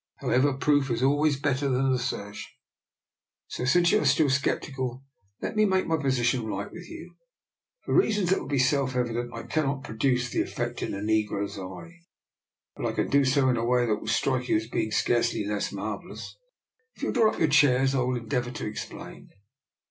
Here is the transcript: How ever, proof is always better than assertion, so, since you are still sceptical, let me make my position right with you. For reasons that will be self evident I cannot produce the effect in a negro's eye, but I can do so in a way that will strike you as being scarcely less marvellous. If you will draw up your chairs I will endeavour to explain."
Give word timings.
How 0.17 0.31
ever, 0.31 0.53
proof 0.57 0.89
is 0.89 1.03
always 1.03 1.39
better 1.39 1.69
than 1.69 1.93
assertion, 1.93 2.49
so, 3.45 3.65
since 3.65 3.91
you 3.91 4.01
are 4.01 4.05
still 4.05 4.31
sceptical, 4.31 5.03
let 5.43 5.55
me 5.55 5.63
make 5.63 5.85
my 5.85 5.95
position 5.97 6.47
right 6.47 6.71
with 6.71 6.89
you. 6.89 7.13
For 7.85 7.93
reasons 7.93 8.31
that 8.31 8.39
will 8.39 8.47
be 8.47 8.57
self 8.57 8.95
evident 8.95 9.31
I 9.31 9.43
cannot 9.43 9.83
produce 9.83 10.31
the 10.31 10.41
effect 10.41 10.81
in 10.81 10.95
a 10.95 11.01
negro's 11.01 11.59
eye, 11.59 11.99
but 12.75 12.87
I 12.87 12.93
can 12.93 13.09
do 13.11 13.23
so 13.23 13.47
in 13.49 13.57
a 13.57 13.63
way 13.63 13.85
that 13.85 13.97
will 13.97 14.07
strike 14.07 14.49
you 14.49 14.55
as 14.55 14.65
being 14.65 14.89
scarcely 14.89 15.45
less 15.45 15.71
marvellous. 15.71 16.35
If 16.95 17.03
you 17.03 17.09
will 17.09 17.13
draw 17.13 17.31
up 17.33 17.37
your 17.39 17.47
chairs 17.49 17.93
I 17.93 17.99
will 17.99 18.17
endeavour 18.17 18.49
to 18.49 18.65
explain." 18.65 19.29